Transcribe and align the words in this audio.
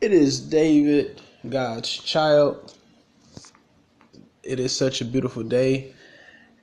It 0.00 0.12
is 0.12 0.40
David, 0.40 1.20
God's 1.48 1.88
child. 1.90 2.74
It 4.42 4.60
is 4.60 4.76
such 4.76 5.00
a 5.00 5.04
beautiful 5.04 5.42
day. 5.42 5.94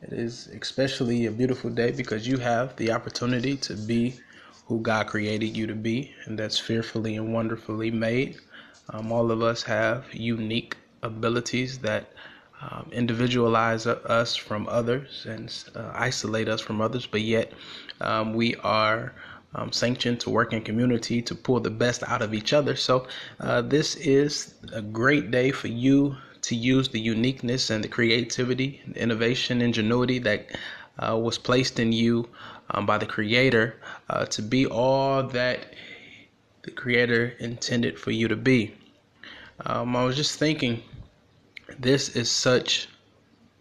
It 0.02 0.13
is 0.13 0.47
especially 0.62 1.25
a 1.25 1.31
beautiful 1.31 1.69
day 1.69 1.91
because 1.91 2.27
you 2.27 2.38
have 2.38 2.75
the 2.77 2.91
opportunity 2.91 3.57
to 3.57 3.75
be 3.75 4.15
who 4.67 4.79
God 4.81 5.07
created 5.07 5.57
you 5.57 5.67
to 5.67 5.75
be, 5.75 6.13
and 6.25 6.39
that's 6.39 6.59
fearfully 6.59 7.15
and 7.17 7.33
wonderfully 7.33 7.91
made. 7.91 8.38
Um, 8.89 9.11
all 9.11 9.32
of 9.32 9.41
us 9.41 9.63
have 9.63 10.05
unique 10.13 10.77
abilities 11.04 11.79
that 11.79 12.13
um, 12.61 12.89
individualize 12.93 13.88
us 13.88 14.36
from 14.36 14.68
others 14.70 15.25
and 15.29 15.54
uh, 15.75 15.91
isolate 15.93 16.47
us 16.47 16.61
from 16.61 16.81
others, 16.81 17.05
but 17.07 17.21
yet 17.21 17.52
um, 18.02 18.34
we 18.34 18.55
are 18.57 19.13
um, 19.55 19.71
sanctioned 19.71 20.20
to 20.21 20.29
work 20.29 20.54
in 20.54 20.61
community 20.61 21.21
to 21.21 21.35
pull 21.35 21.59
the 21.59 21.70
best 21.70 22.03
out 22.03 22.21
of 22.21 22.33
each 22.33 22.53
other. 22.53 22.75
So, 22.75 23.07
uh, 23.39 23.61
this 23.61 23.95
is 23.95 24.55
a 24.73 24.81
great 24.81 25.31
day 25.31 25.52
for 25.52 25.67
you 25.67 26.16
to 26.41 26.55
use 26.55 26.89
the 26.89 26.99
uniqueness 26.99 27.70
and 27.70 27.84
the 27.84 27.88
creativity, 27.88 28.81
innovation, 28.95 29.61
ingenuity 29.61 30.20
that 30.20 30.47
uh, 30.99 31.17
was 31.17 31.38
placed 31.38 31.80
in 31.80 31.91
you 31.91 32.27
um, 32.71 32.85
by 32.85 32.97
the 32.97 33.05
Creator 33.05 33.80
uh, 34.09 34.25
to 34.25 34.41
be 34.41 34.66
all 34.66 35.23
that 35.23 35.73
the 36.63 36.72
Creator 36.72 37.33
intended 37.39 37.97
for 37.97 38.11
you 38.11 38.27
to 38.27 38.35
be. 38.35 38.73
Um, 39.66 39.95
I 39.95 40.03
was 40.03 40.16
just 40.16 40.38
thinking, 40.38 40.83
this 41.80 42.09
is 42.09 42.30
such 42.30 42.89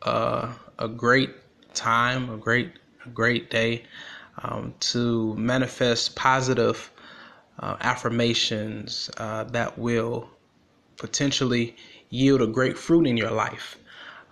a, 0.02 0.50
a 0.78 0.88
great 0.88 1.30
time, 1.74 2.30
a 2.30 2.36
great, 2.36 2.72
a 3.06 3.08
great 3.08 3.50
day 3.50 3.84
um, 4.38 4.74
to 4.80 5.34
manifest 5.34 6.16
positive 6.16 6.90
uh, 7.58 7.76
affirmations 7.80 9.10
uh, 9.18 9.44
that 9.44 9.78
will 9.78 10.28
potentially 10.96 11.76
yield 12.10 12.42
a 12.42 12.46
great 12.46 12.78
fruit 12.78 13.06
in 13.06 13.16
your 13.16 13.30
life. 13.30 13.78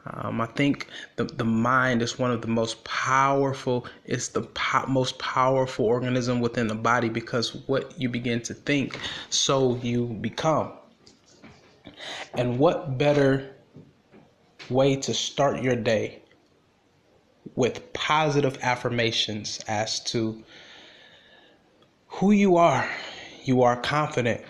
Um, 0.07 0.41
I 0.41 0.47
think 0.47 0.87
the, 1.17 1.25
the 1.25 1.45
mind 1.45 2.01
is 2.01 2.19
one 2.19 2.31
of 2.31 2.41
the 2.41 2.49
most 2.49 2.83
powerful, 2.85 3.87
it's 4.07 4.29
the 4.29 4.43
po- 4.43 4.87
most 4.87 5.19
powerful 5.19 5.85
organism 5.85 6.41
within 6.41 6.69
the 6.69 6.75
body 6.75 7.09
because 7.09 7.55
what 7.67 7.99
you 8.01 8.09
begin 8.09 8.41
to 8.43 8.55
think, 8.55 8.99
so 9.29 9.77
you 9.77 10.07
become. 10.07 10.73
And 12.35 12.59
what 12.59 12.97
better 12.97 13.55
way 14.71 14.97
to 14.97 15.13
start 15.13 15.63
your 15.63 15.77
day 15.77 16.23
with 17.55 17.93
positive 17.93 18.59
affirmations 18.63 19.61
as 19.67 20.01
to 20.01 20.43
who 22.09 22.33
you 22.33 22.57
are. 22.57 22.89
You 23.45 23.63
are 23.63 23.77
confident. 23.77 24.43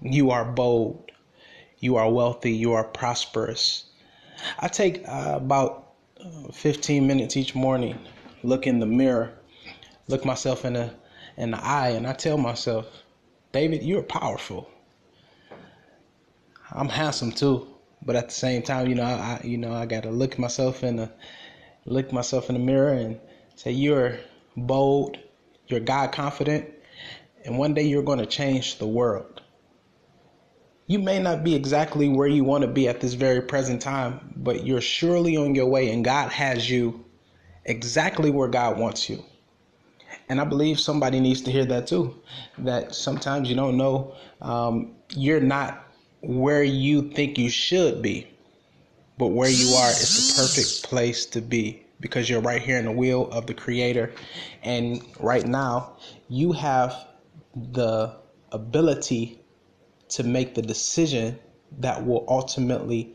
You 0.00 0.30
are 0.30 0.44
bold. 0.44 1.10
You 1.78 1.96
are 1.96 2.10
wealthy. 2.10 2.52
You 2.52 2.72
are 2.72 2.84
prosperous. 2.84 3.84
I 4.58 4.68
take 4.68 5.06
uh, 5.08 5.34
about 5.36 5.92
uh, 6.20 6.52
15 6.52 7.06
minutes 7.06 7.36
each 7.36 7.54
morning, 7.54 7.98
look 8.42 8.66
in 8.66 8.80
the 8.80 8.86
mirror, 8.86 9.32
look 10.08 10.24
myself 10.24 10.64
in 10.64 10.74
the 10.74 10.94
in 11.36 11.52
the 11.52 11.64
eye, 11.64 11.90
and 11.90 12.06
I 12.06 12.12
tell 12.12 12.36
myself, 12.36 12.86
David, 13.52 13.82
you're 13.82 14.02
powerful. 14.02 14.68
I'm 16.70 16.88
handsome 16.88 17.32
too, 17.32 17.66
but 18.02 18.16
at 18.16 18.28
the 18.28 18.34
same 18.34 18.62
time, 18.62 18.88
you 18.88 18.94
know, 18.94 19.04
I 19.04 19.40
you 19.44 19.56
know 19.56 19.72
I 19.72 19.86
gotta 19.86 20.10
look 20.10 20.38
myself 20.38 20.82
in 20.82 20.96
the 20.96 21.10
look 21.84 22.12
myself 22.12 22.48
in 22.48 22.54
the 22.54 22.60
mirror 22.60 22.92
and 22.92 23.18
say, 23.54 23.70
You're 23.70 24.18
bold, 24.56 25.18
you're 25.66 25.80
God 25.80 26.12
confident, 26.12 26.68
and 27.44 27.58
one 27.58 27.74
day 27.74 27.82
you're 27.82 28.02
going 28.02 28.18
to 28.18 28.26
change 28.26 28.78
the 28.78 28.86
world. 28.86 29.40
You 30.86 30.98
may 30.98 31.18
not 31.18 31.44
be 31.44 31.54
exactly 31.54 32.08
where 32.08 32.28
you 32.28 32.44
want 32.44 32.62
to 32.62 32.68
be 32.68 32.88
at 32.88 33.00
this 33.00 33.14
very 33.14 33.40
present 33.40 33.80
time, 33.80 34.34
but 34.36 34.66
you're 34.66 34.80
surely 34.80 35.36
on 35.36 35.54
your 35.54 35.66
way, 35.66 35.90
and 35.90 36.04
God 36.04 36.30
has 36.30 36.68
you 36.68 37.04
exactly 37.64 38.30
where 38.30 38.48
God 38.48 38.78
wants 38.78 39.08
you. 39.08 39.24
And 40.28 40.40
I 40.40 40.44
believe 40.44 40.80
somebody 40.80 41.20
needs 41.20 41.40
to 41.42 41.52
hear 41.52 41.64
that 41.66 41.86
too. 41.86 42.20
That 42.58 42.94
sometimes 42.94 43.48
you 43.48 43.56
don't 43.56 43.76
know, 43.76 44.14
um, 44.40 44.94
you're 45.10 45.40
not 45.40 45.86
where 46.20 46.62
you 46.62 47.10
think 47.10 47.38
you 47.38 47.50
should 47.50 48.02
be 48.02 48.31
but 49.22 49.28
where 49.28 49.48
you 49.48 49.72
are 49.74 49.90
is 49.90 50.34
the 50.34 50.42
perfect 50.42 50.82
place 50.82 51.26
to 51.26 51.40
be 51.40 51.86
because 52.00 52.28
you're 52.28 52.40
right 52.40 52.60
here 52.60 52.76
in 52.76 52.86
the 52.86 52.90
wheel 52.90 53.30
of 53.30 53.46
the 53.46 53.54
creator. 53.54 54.12
And 54.64 55.00
right 55.20 55.46
now 55.46 55.96
you 56.28 56.50
have 56.50 57.06
the 57.54 58.16
ability 58.50 59.38
to 60.08 60.24
make 60.24 60.56
the 60.56 60.62
decision 60.62 61.38
that 61.78 62.04
will 62.04 62.24
ultimately 62.26 63.14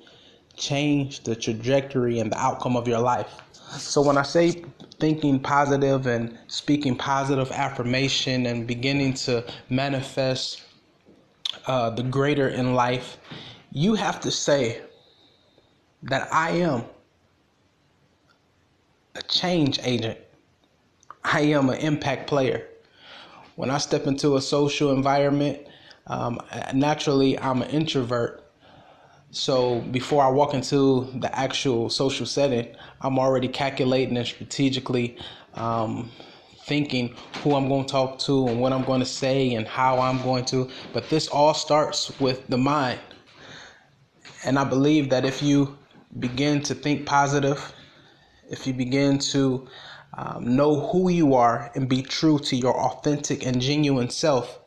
change 0.56 1.26
the 1.26 1.36
trajectory 1.36 2.20
and 2.20 2.32
the 2.32 2.40
outcome 2.40 2.78
of 2.78 2.88
your 2.88 3.00
life. 3.00 3.42
So 3.78 4.02
when 4.02 4.18
i 4.18 4.22
say 4.22 4.64
thinking 5.02 5.42
positive 5.42 6.08
and 6.08 6.40
speaking 6.48 6.96
positive 6.96 7.52
affirmation 7.52 8.46
and 8.46 8.66
beginning 8.66 9.16
to 9.26 9.44
manifest 9.70 10.64
uh, 11.66 11.90
the 11.90 12.04
greater 12.04 12.48
in 12.48 12.76
life 12.76 13.18
you 13.74 13.96
have 13.96 14.20
to 14.22 14.32
say 14.32 14.82
that 16.04 16.32
I 16.34 16.52
am 16.52 16.84
a 19.16 19.22
change 19.24 19.80
agent. 19.84 20.18
I 21.24 21.42
am 21.42 21.70
an 21.70 21.80
impact 21.80 22.28
player. 22.28 22.68
When 23.56 23.70
I 23.70 23.80
step 23.80 24.06
into 24.06 24.36
a 24.36 24.42
social 24.42 24.92
environment, 24.92 25.60
um, 26.06 26.40
naturally 26.74 27.38
I'm 27.40 27.62
an 27.62 27.70
introvert. 27.70 28.44
So 29.32 29.82
before 29.92 30.24
I 30.24 30.30
walk 30.30 30.54
into 30.54 31.12
the 31.16 31.36
actual 31.38 31.90
social 31.90 32.26
setting, 32.26 32.76
I'm 33.02 33.20
already 33.20 33.48
calculating 33.48 34.16
and 34.16 34.26
strategically 34.26 35.18
um, 35.56 36.10
thinking 36.66 37.16
who 37.42 37.56
I'm 37.56 37.68
going 37.68 37.86
to 37.86 37.92
talk 37.92 38.20
to 38.20 38.48
and 38.48 38.62
what 38.62 38.72
I'm 38.72 38.84
going 38.84 39.00
to 39.00 39.06
say 39.06 39.56
and 39.56 39.68
how 39.68 40.00
I'm 40.00 40.22
going 40.22 40.46
to. 40.46 40.70
But 40.94 41.10
this 41.10 41.28
all 41.28 41.54
starts 41.54 42.18
with 42.20 42.48
the 42.48 42.58
mind. 42.58 43.00
And 44.46 44.58
I 44.58 44.64
believe 44.64 45.10
that 45.10 45.26
if 45.26 45.42
you 45.42 45.78
begin 46.20 46.62
to 46.64 46.76
think 46.76 47.06
positive, 47.06 47.74
if 48.50 48.66
you 48.66 48.74
begin 48.74 49.20
to 49.20 49.68
um, 50.14 50.56
know 50.56 50.88
who 50.88 51.10
you 51.10 51.36
are 51.36 51.72
and 51.76 51.88
be 51.88 52.02
true 52.02 52.40
to 52.40 52.56
your 52.56 52.76
authentic 52.76 53.46
and 53.46 53.62
genuine 53.62 54.10
self, 54.10 54.60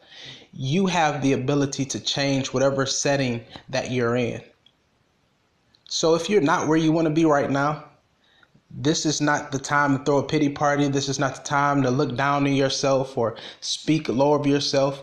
you 0.53 0.87
have 0.87 1.23
the 1.23 1.33
ability 1.33 1.85
to 1.87 2.01
change 2.01 2.53
whatever 2.53 2.87
setting 2.87 3.41
that 3.69 3.91
you're 3.91 4.17
in. 4.17 4.43
So 5.89 6.15
if 6.15 6.31
you're 6.31 6.41
not 6.41 6.69
where 6.69 6.79
you 6.79 6.93
want 6.93 7.07
to 7.07 7.15
be 7.15 7.25
right 7.25 7.51
now, 7.51 7.85
this 8.71 9.05
is 9.05 9.21
not 9.21 9.51
the 9.51 9.59
time 9.59 9.99
to 9.99 10.05
throw 10.05 10.19
a 10.19 10.23
pity 10.23 10.49
party. 10.49 10.89
This 10.89 11.09
is 11.09 11.19
not 11.19 11.37
the 11.37 11.43
time 11.43 11.83
to 11.83 11.91
look 11.91 12.17
down 12.17 12.47
on 12.47 12.53
yourself 12.55 13.19
or 13.19 13.37
speak 13.61 14.09
low 14.09 14.35
of 14.35 14.47
yourself. 14.47 15.03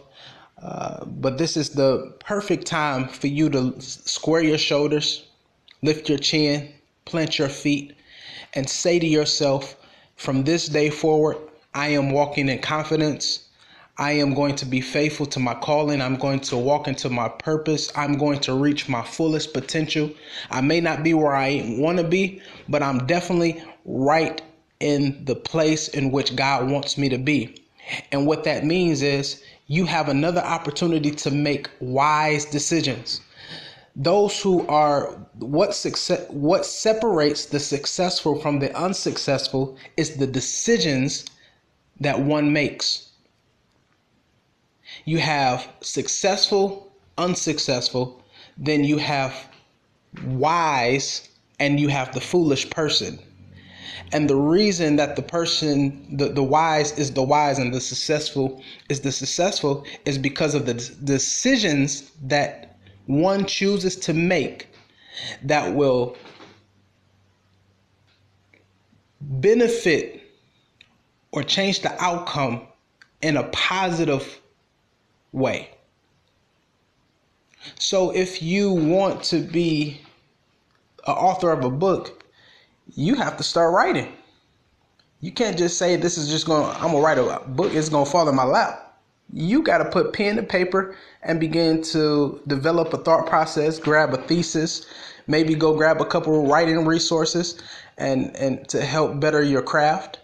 Uh, 0.62 1.04
but 1.06 1.38
this 1.38 1.58
is 1.58 1.72
the 1.72 2.16
perfect 2.20 2.66
time 2.66 3.08
for 3.08 3.28
you 3.28 3.50
to 3.50 3.80
square 3.82 4.42
your 4.42 4.58
shoulders, 4.58 5.27
Lift 5.84 6.10
your 6.10 6.18
chin, 6.18 6.70
plant 7.06 7.38
your 7.38 7.50
feet, 7.50 7.96
and 8.56 8.68
say 8.68 8.98
to 8.98 9.06
yourself, 9.06 9.76
from 10.16 10.44
this 10.44 10.68
day 10.68 10.90
forward, 10.90 11.38
I 11.76 11.90
am 11.90 12.10
walking 12.10 12.50
in 12.50 12.60
confidence. 12.60 13.48
I 14.00 14.14
am 14.14 14.34
going 14.34 14.56
to 14.56 14.66
be 14.66 14.82
faithful 14.82 15.28
to 15.28 15.40
my 15.40 15.54
calling. 15.54 16.02
I'm 16.02 16.16
going 16.16 16.40
to 16.42 16.58
walk 16.58 16.88
into 16.88 17.10
my 17.10 17.30
purpose. 17.30 17.92
I'm 17.96 18.18
going 18.18 18.40
to 18.42 18.54
reach 18.56 18.90
my 18.90 19.04
fullest 19.04 19.54
potential. 19.54 20.10
I 20.50 20.62
may 20.62 20.82
not 20.82 21.04
be 21.04 21.14
where 21.14 21.36
I 21.36 21.76
want 21.78 22.00
to 22.00 22.04
be, 22.04 22.42
but 22.68 22.82
I'm 22.82 23.06
definitely 23.06 23.64
right 23.86 24.42
in 24.80 25.24
the 25.26 25.36
place 25.36 25.90
in 25.90 26.12
which 26.12 26.36
God 26.36 26.70
wants 26.72 26.98
me 26.98 27.10
to 27.10 27.20
be. 27.20 27.64
And 28.12 28.26
what 28.26 28.44
that 28.46 28.66
means 28.66 29.04
is 29.04 29.44
you 29.68 29.86
have 29.86 30.10
another 30.10 30.42
opportunity 30.42 31.12
to 31.12 31.30
make 31.32 31.70
wise 31.80 32.46
decisions 32.46 33.22
those 33.98 34.40
who 34.40 34.66
are 34.68 35.08
what 35.40 35.74
success 35.74 36.24
what 36.30 36.66
separates 36.66 37.48
the 37.48 37.60
successful 37.60 38.40
from 38.40 38.60
the 38.60 38.72
unsuccessful 38.78 39.76
is 39.98 40.18
the 40.18 40.28
decisions 40.28 41.26
that 42.00 42.20
one 42.20 42.54
makes. 42.54 43.10
You 45.06 45.18
have 45.18 45.68
successful 45.82 46.94
unsuccessful 47.18 48.24
then 48.56 48.84
you 48.84 48.98
have 49.00 49.34
wise 50.26 51.30
and 51.60 51.80
you 51.80 51.88
have 51.88 52.14
the 52.14 52.22
foolish 52.22 52.70
person. 52.70 53.20
And 54.12 54.30
the 54.30 54.36
reason 54.36 54.96
that 54.98 55.16
the 55.16 55.24
person 55.24 56.18
the, 56.18 56.30
the 56.30 56.44
wise 56.44 56.92
is 57.00 57.12
the 57.14 57.24
wise 57.24 57.58
and 57.58 57.74
the 57.74 57.82
successful 57.82 58.62
is 58.90 59.02
the 59.02 59.12
successful 59.12 59.86
is 60.06 60.20
because 60.20 60.54
of 60.54 60.68
the 60.68 60.76
decisions 61.04 62.12
that 62.22 62.77
one 63.08 63.46
chooses 63.46 63.96
to 63.96 64.14
make 64.14 64.68
that 65.44 65.74
will 65.74 66.16
benefit 69.20 70.22
or 71.32 71.44
change 71.44 71.82
the 71.82 72.04
outcome 72.04 72.62
in 73.22 73.38
a 73.38 73.44
positive 73.46 74.40
way. 75.32 75.70
So 77.80 78.12
if 78.12 78.42
you 78.42 78.72
want 78.72 79.24
to 79.26 79.42
be 79.42 80.02
an 81.06 81.14
author 81.14 81.52
of 81.52 81.64
a 81.64 81.70
book, 81.70 82.24
you 82.96 83.16
have 83.16 83.38
to 83.38 83.44
start 83.44 83.74
writing. 83.74 84.14
You 85.20 85.32
can't 85.32 85.58
just 85.58 85.78
say 85.78 85.96
this 85.96 86.18
is 86.18 86.30
just 86.30 86.46
going 86.46 86.64
to 86.64 86.76
I'm 86.78 86.92
going 86.92 86.96
to 86.96 87.02
write 87.02 87.18
a 87.18 87.48
book 87.50 87.74
it's 87.74 87.90
going 87.90 88.06
to 88.06 88.12
fall 88.12 88.30
in 88.30 88.36
my 88.36 88.44
lap. 88.44 88.87
You 89.34 89.62
got 89.62 89.80
to 89.80 89.86
put 89.86 90.14
pen 90.14 90.38
to 90.38 90.44
paper 90.44 90.96
and 91.22 91.40
begin 91.40 91.82
to 91.84 92.42
develop 92.48 92.94
a 92.94 92.98
thought 92.98 93.26
process, 93.26 93.80
grab 93.80 94.14
a 94.14 94.18
thesis, 94.18 94.86
maybe 95.28 95.54
go 95.56 95.76
grab 95.76 96.02
a 96.02 96.06
couple 96.06 96.42
of 96.42 96.50
writing 96.50 96.86
resources 96.86 97.62
and 97.98 98.36
and 98.38 98.68
to 98.70 98.82
help 98.82 99.20
better 99.20 99.44
your 99.44 99.62
craft. 99.62 100.20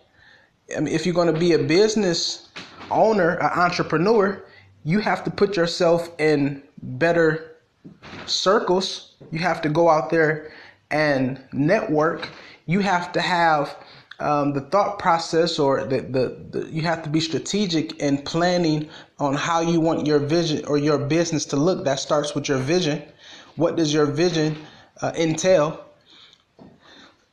I 0.76 0.80
mean, 0.80 0.94
if 0.94 1.06
you're 1.06 1.16
going 1.16 1.34
to 1.34 1.40
be 1.40 1.54
a 1.54 1.60
business 1.60 2.50
owner, 2.90 3.36
an 3.38 3.60
entrepreneur, 3.60 4.44
you 4.84 5.00
have 5.00 5.24
to 5.26 5.32
put 5.32 5.58
yourself 5.58 6.10
in 6.20 6.64
better 6.82 7.58
circles. 8.26 9.16
You 9.32 9.40
have 9.40 9.62
to 9.64 9.70
go 9.70 9.90
out 9.90 10.10
there 10.10 10.54
and 10.92 11.42
network. 11.52 12.30
You 12.66 12.80
have 12.80 13.12
to 13.14 13.22
have 13.22 13.76
um, 14.24 14.54
the 14.54 14.62
thought 14.62 15.00
process 15.00 15.60
or 15.60 15.84
the, 15.84 16.02
the, 16.02 16.60
the, 16.60 16.72
you 16.72 16.82
have 16.84 17.04
to 17.04 17.10
be 17.10 17.20
strategic 17.20 18.00
in 18.00 18.20
planning 18.20 18.90
on 19.20 19.36
how 19.36 19.60
you 19.60 19.80
want 19.80 20.08
your 20.08 20.20
vision 20.20 20.66
or 20.66 20.78
your 20.78 20.98
business 20.98 21.46
to 21.46 21.58
look. 21.58 21.84
That 21.84 22.00
starts 22.00 22.34
with 22.34 22.48
your 22.48 22.58
vision. 22.58 23.04
What 23.56 23.76
does 23.76 23.94
your 23.94 24.06
vision 24.06 24.58
uh, 25.02 25.12
entail? 25.16 25.86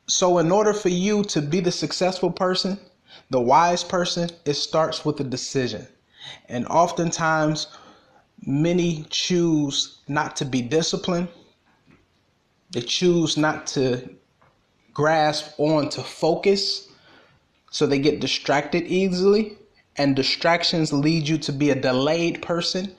So, 0.09 0.39
in 0.39 0.51
order 0.51 0.73
for 0.73 0.89
you 0.89 1.23
to 1.25 1.41
be 1.41 1.61
the 1.61 1.71
successful 1.71 2.33
person, 2.33 2.79
the 3.31 3.41
wise 3.41 3.85
person, 3.85 4.29
it 4.45 4.55
starts 4.55 5.05
with 5.05 5.21
a 5.21 5.25
decision. 5.25 5.87
And 6.49 6.67
oftentimes, 6.67 7.69
many 8.45 9.07
choose 9.11 9.99
not 10.09 10.35
to 10.37 10.45
be 10.45 10.63
disciplined. 10.63 11.29
They 12.73 12.81
choose 12.81 13.37
not 13.37 13.67
to 13.69 14.11
grasp 15.01 15.59
on 15.59 15.89
to 15.89 16.03
focus. 16.03 16.87
So 17.71 17.87
they 17.87 17.99
get 17.99 18.21
distracted 18.21 18.85
easily. 18.85 19.57
And 19.97 20.15
distractions 20.15 20.93
lead 20.93 21.27
you 21.27 21.39
to 21.39 21.53
be 21.53 21.71
a 21.71 21.75
delayed 21.75 22.43
person. 22.43 22.95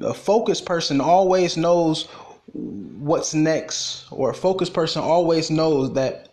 A 0.00 0.14
focused 0.14 0.64
person 0.66 1.00
always 1.00 1.56
knows 1.56 2.04
what's 2.52 3.34
next, 3.34 4.06
or 4.12 4.30
a 4.30 4.34
focused 4.34 4.72
person 4.72 5.02
always 5.02 5.50
knows 5.50 5.92
that 5.94 6.28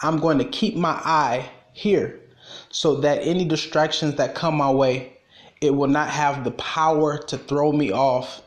I'm 0.00 0.18
going 0.18 0.38
to 0.38 0.44
keep 0.44 0.76
my 0.76 1.00
eye 1.04 1.50
here 1.72 2.20
so 2.68 2.96
that 2.96 3.18
any 3.22 3.44
distractions 3.44 4.14
that 4.16 4.36
come 4.36 4.56
my 4.56 4.70
way, 4.70 5.18
it 5.60 5.74
will 5.74 5.88
not 5.88 6.08
have 6.08 6.44
the 6.44 6.52
power 6.52 7.18
to 7.18 7.36
throw 7.36 7.72
me 7.72 7.90
off 7.92 8.42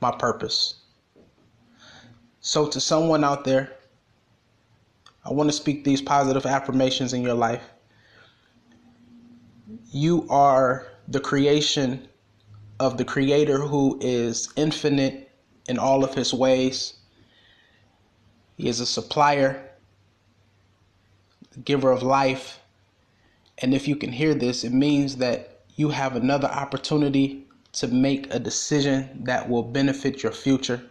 my 0.00 0.10
purpose. 0.10 0.74
So, 2.40 2.68
to 2.68 2.80
someone 2.80 3.24
out 3.24 3.44
there, 3.44 3.72
I 5.24 5.32
want 5.32 5.48
to 5.48 5.56
speak 5.56 5.84
these 5.84 6.02
positive 6.02 6.46
affirmations 6.46 7.12
in 7.12 7.22
your 7.22 7.34
life. 7.34 7.62
You 9.90 10.26
are 10.28 10.86
the 11.08 11.20
creation 11.20 12.08
of 12.78 12.98
the 12.98 13.04
Creator 13.04 13.58
who 13.58 13.98
is 14.02 14.52
infinite 14.56 15.30
in 15.68 15.78
all 15.78 16.04
of 16.04 16.14
his 16.14 16.34
ways. 16.34 16.94
He 18.56 18.68
is 18.68 18.80
a 18.80 18.86
supplier, 18.86 19.70
giver 21.64 21.90
of 21.90 22.02
life, 22.02 22.60
and 23.58 23.72
if 23.72 23.86
you 23.88 23.96
can 23.96 24.12
hear 24.12 24.34
this, 24.34 24.64
it 24.64 24.72
means 24.72 25.16
that 25.16 25.62
you 25.76 25.88
have 25.88 26.16
another 26.16 26.48
opportunity 26.48 27.46
to 27.72 27.88
make 27.88 28.32
a 28.32 28.38
decision 28.38 29.24
that 29.24 29.48
will 29.48 29.62
benefit 29.62 30.22
your 30.22 30.32
future. 30.32 30.82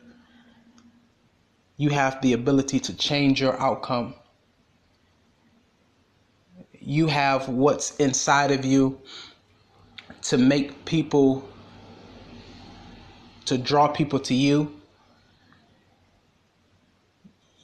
You 1.77 1.89
have 1.89 2.21
the 2.21 2.33
ability 2.33 2.79
to 2.81 2.95
change 2.95 3.41
your 3.41 3.59
outcome. 3.59 4.15
You 6.85 7.07
have 7.07 7.47
what's 7.47 7.95
inside 7.95 8.51
of 8.51 8.65
you 8.65 8.99
to 10.23 10.37
make 10.37 10.85
people, 10.85 11.47
to 13.45 13.57
draw 13.57 13.87
people 13.87 14.19
to 14.19 14.33
you. 14.33 14.73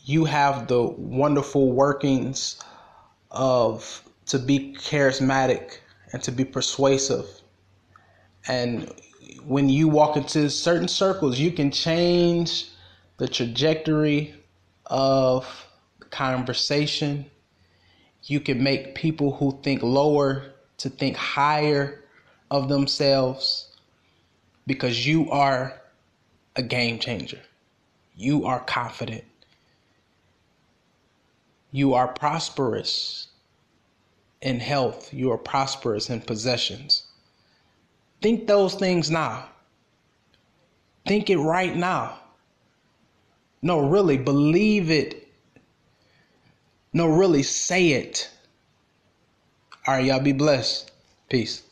You 0.06 0.26
have 0.26 0.68
the 0.68 0.82
wonderful 0.82 1.72
workings 1.72 2.60
of 3.32 4.04
to 4.28 4.40
be 4.40 4.76
charismatic 4.80 5.80
and 6.14 6.24
to 6.24 6.32
be 6.32 6.46
persuasive. 6.46 7.26
And 8.48 8.92
when 9.46 9.70
you 9.70 9.88
walk 9.88 10.16
into 10.18 10.50
certain 10.50 10.88
circles, 10.88 11.40
you 11.40 11.52
can 11.52 11.72
change 11.72 12.70
the 13.18 13.28
trajectory 13.28 14.34
of 14.86 15.68
conversation. 16.10 17.30
You 18.24 18.40
can 18.40 18.64
make 18.64 18.96
people 18.96 19.34
who 19.34 19.60
think 19.64 19.82
lower 19.82 20.54
to 20.78 20.90
think 20.90 21.16
higher 21.16 22.04
of 22.52 22.70
themselves 22.70 23.78
because 24.68 25.06
you 25.06 25.30
are 25.32 25.82
a 26.56 26.62
game 26.62 27.00
changer. 27.00 27.40
You 28.16 28.46
are 28.46 28.60
confident. 28.60 29.24
You 31.72 31.94
are 31.94 32.08
prosperous 32.08 33.28
in 34.42 34.60
health, 34.60 35.14
you 35.14 35.32
are 35.32 35.38
prosperous 35.38 36.10
in 36.10 36.22
possessions. 36.22 37.04
Think 38.22 38.48
those 38.48 38.76
things 38.76 39.12
now. 39.12 39.50
Think 41.06 41.30
it 41.30 41.38
right 41.38 41.76
now. 41.76 42.20
No, 43.62 43.88
really, 43.90 44.18
believe 44.18 44.90
it. 44.90 45.19
No, 46.94 47.08
really, 47.08 47.44
say 47.44 47.90
it. 47.90 48.30
All 49.88 49.96
right, 49.96 50.06
y'all 50.06 50.20
be 50.20 50.34
blessed. 50.34 50.92
Peace. 51.30 51.69